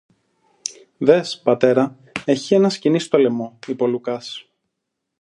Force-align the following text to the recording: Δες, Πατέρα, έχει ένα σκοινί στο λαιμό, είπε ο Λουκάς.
Δες, 0.97 1.41
Πατέρα, 1.43 1.97
έχει 2.25 2.55
ένα 2.55 2.69
σκοινί 2.69 2.99
στο 2.99 3.17
λαιμό, 3.17 3.59
είπε 3.67 3.83
ο 3.83 3.87
Λουκάς. 3.87 4.49